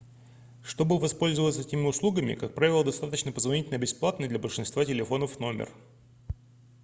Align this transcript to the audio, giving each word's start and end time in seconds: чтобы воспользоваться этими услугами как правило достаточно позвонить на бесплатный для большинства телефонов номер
чтобы 0.63 0.97
воспользоваться 0.97 1.61
этими 1.61 1.85
услугами 1.85 2.33
как 2.33 2.55
правило 2.55 2.83
достаточно 2.83 3.31
позвонить 3.31 3.69
на 3.69 3.77
бесплатный 3.77 4.27
для 4.27 4.39
большинства 4.39 4.83
телефонов 4.83 5.39
номер 5.39 5.69